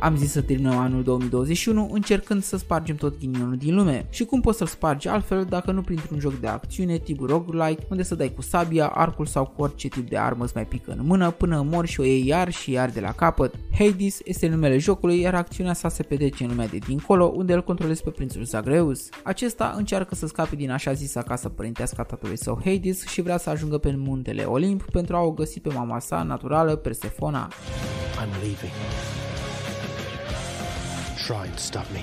Am 0.00 0.16
zis 0.16 0.30
să 0.30 0.40
terminăm 0.40 0.76
anul 0.76 1.02
2021 1.02 1.90
încercând 1.92 2.42
să 2.42 2.56
spargem 2.56 2.96
tot 2.96 3.18
ghinionul 3.18 3.56
din 3.56 3.74
lume. 3.74 4.06
Și 4.10 4.24
cum 4.24 4.40
poți 4.40 4.58
să-l 4.58 4.66
spargi 4.66 5.08
altfel 5.08 5.44
dacă 5.44 5.70
nu 5.70 5.80
printr-un 5.80 6.18
joc 6.18 6.40
de 6.40 6.46
acțiune 6.46 6.98
tip 6.98 7.20
roguelike, 7.20 7.86
unde 7.90 8.02
să 8.02 8.14
dai 8.14 8.32
cu 8.34 8.42
sabia, 8.42 8.86
arcul 8.86 9.26
sau 9.26 9.44
cu 9.56 9.62
orice 9.62 9.88
tip 9.88 10.08
de 10.08 10.18
armă 10.18 10.44
îți 10.44 10.52
mai 10.54 10.66
pică 10.66 10.94
în 10.96 11.06
mână 11.06 11.30
până 11.30 11.66
mori 11.70 11.88
și 11.88 12.00
o 12.00 12.04
iei 12.04 12.26
iar 12.26 12.52
și 12.52 12.70
iar 12.70 12.90
de 12.90 13.00
la 13.00 13.12
capăt. 13.12 13.54
Hades 13.78 14.18
este 14.24 14.48
numele 14.48 14.78
jocului, 14.78 15.20
iar 15.20 15.34
acțiunea 15.34 15.72
sa 15.72 15.88
se 15.88 16.02
petrece 16.02 16.44
în 16.44 16.50
lumea 16.50 16.68
de 16.68 16.78
dincolo, 16.78 17.24
unde 17.24 17.52
îl 17.52 17.62
controlezi 17.62 18.02
pe 18.02 18.10
prințul 18.10 18.44
Zagreus. 18.44 19.08
Acesta 19.24 19.74
încearcă 19.76 20.14
să 20.14 20.26
scape 20.26 20.56
din 20.56 20.70
așa 20.70 20.92
zisa 20.92 21.22
casă 21.22 21.48
părintească 21.48 22.00
a 22.00 22.04
tatălui 22.04 22.38
său 22.38 22.60
Hades 22.64 23.06
și 23.06 23.22
vrea 23.22 23.38
să 23.38 23.50
ajungă 23.50 23.78
pe 23.78 23.94
muntele 23.96 24.42
Olimp 24.42 24.90
pentru 24.90 25.16
a 25.16 25.20
o 25.20 25.30
găsi 25.30 25.60
pe 25.60 25.72
mama 25.74 25.98
sa 25.98 26.22
naturală, 26.22 26.76
Persefona. 26.76 27.48
I'm 28.18 28.42
leaving. 28.42 29.27
Try 31.28 31.44
and 31.44 31.60
stop 31.60 31.90
me. 31.90 32.02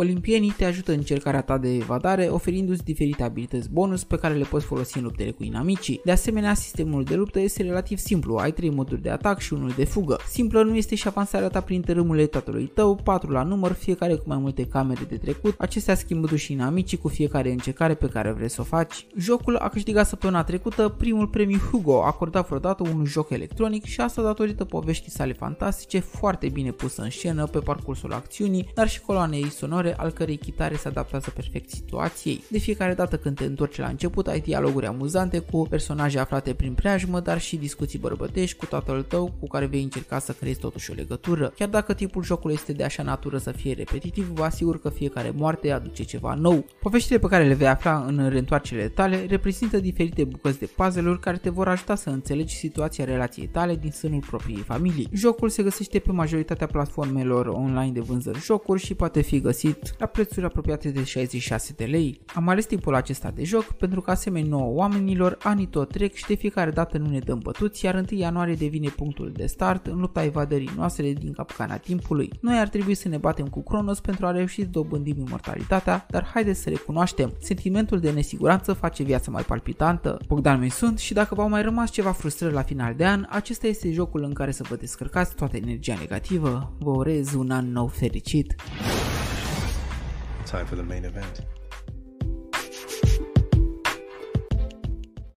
Olimpienii 0.00 0.54
te 0.56 0.64
ajută 0.64 0.90
în 0.90 0.96
încercarea 0.98 1.40
ta 1.40 1.58
de 1.58 1.74
evadare, 1.74 2.26
oferindu-ți 2.26 2.84
diferite 2.84 3.22
abilități 3.22 3.70
bonus 3.70 4.04
pe 4.04 4.16
care 4.16 4.34
le 4.34 4.44
poți 4.44 4.64
folosi 4.64 4.98
în 4.98 5.02
luptele 5.04 5.30
cu 5.30 5.44
inamicii. 5.44 6.00
De 6.04 6.10
asemenea, 6.10 6.54
sistemul 6.54 7.04
de 7.04 7.14
luptă 7.14 7.40
este 7.40 7.62
relativ 7.62 7.98
simplu, 7.98 8.36
ai 8.36 8.52
3 8.52 8.70
moduri 8.70 9.02
de 9.02 9.10
atac 9.10 9.38
și 9.38 9.52
unul 9.52 9.72
de 9.76 9.84
fugă. 9.84 10.18
Simplă 10.28 10.62
nu 10.62 10.76
este 10.76 10.94
și 10.94 11.08
avansarea 11.08 11.48
ta 11.48 11.60
prin 11.60 11.80
tărâmurile 11.80 12.26
tatălui 12.26 12.70
tău, 12.74 12.94
4 12.94 13.30
la 13.30 13.42
număr, 13.42 13.72
fiecare 13.72 14.14
cu 14.14 14.22
mai 14.26 14.38
multe 14.38 14.66
camere 14.66 15.04
de 15.08 15.16
trecut, 15.16 15.54
acestea 15.58 15.94
schimbându-și 15.94 16.52
inamicii 16.52 16.98
cu 16.98 17.08
fiecare 17.08 17.50
încercare 17.50 17.94
pe 17.94 18.06
care 18.06 18.32
vrei 18.32 18.50
să 18.50 18.60
o 18.60 18.64
faci. 18.64 19.06
Jocul 19.16 19.56
a 19.56 19.68
câștigat 19.68 20.06
săptămâna 20.06 20.44
trecută 20.44 20.88
primul 20.88 21.26
premiu 21.26 21.58
Hugo, 21.58 22.04
acordat 22.04 22.46
vreodată 22.46 22.82
un 22.94 23.04
joc 23.04 23.30
electronic 23.30 23.84
și 23.84 24.00
asta 24.00 24.22
datorită 24.22 24.64
poveștii 24.64 25.10
sale 25.10 25.32
fantastice, 25.32 25.98
foarte 25.98 26.48
bine 26.48 26.70
pusă 26.70 27.02
în 27.02 27.10
scenă 27.10 27.46
pe 27.46 27.58
parcursul 27.58 28.12
acțiunii, 28.12 28.70
dar 28.74 28.88
și 28.88 29.00
coloanei 29.00 29.50
sonore 29.50 29.86
genere 29.88 30.02
al 30.02 30.10
cărei 30.10 30.36
chitare 30.36 30.76
se 30.76 30.88
adaptează 30.88 31.30
perfect 31.30 31.70
situației. 31.70 32.44
De 32.48 32.58
fiecare 32.58 32.94
dată 32.94 33.16
când 33.16 33.36
te 33.36 33.44
întorci 33.44 33.78
la 33.78 33.86
început, 33.86 34.26
ai 34.26 34.40
dialoguri 34.40 34.86
amuzante 34.86 35.38
cu 35.38 35.66
personaje 35.70 36.18
aflate 36.18 36.54
prin 36.54 36.74
preajmă, 36.74 37.20
dar 37.20 37.40
și 37.40 37.56
discuții 37.56 37.98
bărbătești 37.98 38.56
cu 38.56 38.66
tatăl 38.66 39.02
tău 39.02 39.32
cu 39.40 39.46
care 39.46 39.66
vei 39.66 39.82
încerca 39.82 40.18
să 40.18 40.32
creezi 40.32 40.58
totuși 40.58 40.90
o 40.90 40.94
legătură. 40.94 41.52
Chiar 41.56 41.68
dacă 41.68 41.94
tipul 41.94 42.22
jocului 42.22 42.54
este 42.54 42.72
de 42.72 42.84
așa 42.84 43.02
natură 43.02 43.38
să 43.38 43.50
fie 43.50 43.72
repetitiv, 43.72 44.26
vă 44.26 44.44
asigur 44.44 44.80
că 44.80 44.88
fiecare 44.88 45.32
moarte 45.36 45.70
aduce 45.70 46.02
ceva 46.02 46.34
nou. 46.34 46.64
Poveștile 46.80 47.18
pe 47.18 47.26
care 47.26 47.44
le 47.44 47.54
vei 47.54 47.68
afla 47.68 48.04
în 48.06 48.28
reîntoarcele 48.28 48.88
tale 48.88 49.26
reprezintă 49.28 49.78
diferite 49.78 50.24
bucăți 50.24 50.58
de 50.58 50.68
puzzle-uri 50.76 51.20
care 51.20 51.36
te 51.36 51.50
vor 51.50 51.68
ajuta 51.68 51.94
să 51.94 52.10
înțelegi 52.10 52.54
situația 52.54 53.04
relației 53.04 53.46
tale 53.46 53.76
din 53.76 53.90
sânul 53.90 54.24
propriei 54.26 54.62
familii. 54.62 55.08
Jocul 55.12 55.48
se 55.48 55.62
găsește 55.62 55.98
pe 55.98 56.12
majoritatea 56.12 56.66
platformelor 56.66 57.46
online 57.46 57.92
de 57.92 58.00
vânzări 58.00 58.38
jocuri 58.38 58.80
și 58.80 58.94
poate 58.94 59.20
fi 59.20 59.40
găsit 59.40 59.77
găsit 59.78 60.00
la 60.00 60.06
prețuri 60.06 60.46
apropiate 60.46 60.90
de 60.90 61.04
66 61.04 61.72
de 61.76 61.84
lei. 61.84 62.20
Am 62.34 62.48
ales 62.48 62.66
timpul 62.66 62.94
acesta 62.94 63.30
de 63.34 63.44
joc 63.44 63.64
pentru 63.64 64.00
că 64.00 64.10
asemenea 64.10 64.48
nouă 64.48 64.72
oamenilor, 64.74 65.38
anii 65.42 65.66
tot 65.66 65.90
trec 65.90 66.14
și 66.14 66.26
de 66.26 66.34
fiecare 66.34 66.70
dată 66.70 66.98
nu 66.98 67.10
ne 67.10 67.18
dăm 67.18 67.38
bătuți, 67.38 67.84
iar 67.84 67.94
1 67.94 68.20
ianuarie 68.20 68.54
devine 68.54 68.88
punctul 68.88 69.32
de 69.36 69.46
start 69.46 69.86
în 69.86 70.00
lupta 70.00 70.24
evadării 70.24 70.70
noastre 70.76 71.12
din 71.12 71.32
capcana 71.32 71.76
timpului. 71.76 72.30
Noi 72.40 72.58
ar 72.58 72.68
trebui 72.68 72.94
să 72.94 73.08
ne 73.08 73.16
batem 73.16 73.46
cu 73.46 73.62
Cronos 73.62 74.00
pentru 74.00 74.26
a 74.26 74.30
reuși 74.30 74.60
să 74.60 74.68
dobândim 74.70 75.18
imortalitatea, 75.18 76.06
dar 76.10 76.24
haideți 76.24 76.60
să 76.60 76.68
recunoaștem, 76.68 77.32
sentimentul 77.40 78.00
de 78.00 78.10
nesiguranță 78.10 78.72
face 78.72 79.02
viața 79.02 79.30
mai 79.30 79.42
palpitantă. 79.42 80.18
Bogdan 80.26 80.60
mi 80.60 80.70
sunt 80.70 80.98
și 80.98 81.12
dacă 81.14 81.34
v-au 81.34 81.48
mai 81.48 81.62
rămas 81.62 81.90
ceva 81.90 82.12
frustrări 82.12 82.54
la 82.54 82.62
final 82.62 82.94
de 82.94 83.06
an, 83.06 83.26
acesta 83.28 83.66
este 83.66 83.92
jocul 83.92 84.22
în 84.22 84.32
care 84.32 84.50
să 84.50 84.64
vă 84.68 84.76
descărcați 84.76 85.34
toată 85.34 85.56
energia 85.56 85.96
negativă. 85.98 86.72
Vă 86.78 86.90
urez 86.90 87.34
un 87.34 87.50
an 87.50 87.72
nou 87.72 87.86
fericit! 87.86 88.54
Time 90.48 90.66
for 90.66 90.76
the 90.76 90.82
main 90.82 91.04
event. 91.04 91.42